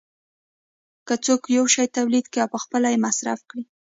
[1.07, 3.63] که څوک یو شی تولید کړي او پخپله یې مصرف کړي